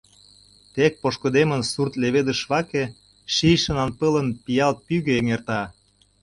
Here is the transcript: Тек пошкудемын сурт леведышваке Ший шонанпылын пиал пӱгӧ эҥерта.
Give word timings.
Тек 0.73 0.93
пошкудемын 1.01 1.61
сурт 1.71 1.93
леведышваке 2.01 2.83
Ший 3.33 3.57
шонанпылын 3.63 4.27
пиал 4.43 4.73
пӱгӧ 4.85 5.11
эҥерта. 5.19 5.61